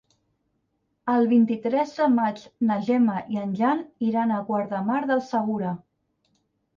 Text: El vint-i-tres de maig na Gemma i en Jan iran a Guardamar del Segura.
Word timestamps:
El 1.15 1.27
vint-i-tres 1.33 1.91
de 1.97 2.07
maig 2.13 2.41
na 2.69 2.77
Gemma 2.87 3.17
i 3.33 3.37
en 3.41 3.51
Jan 3.59 3.83
iran 4.07 4.33
a 4.33 4.39
Guardamar 4.49 4.97
del 5.13 5.23
Segura. 5.29 5.75